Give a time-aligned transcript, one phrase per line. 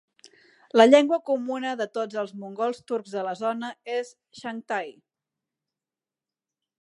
[0.79, 3.69] La llengua comuna de tots els mongols turcs de la zona
[3.99, 4.91] és Chaghatay.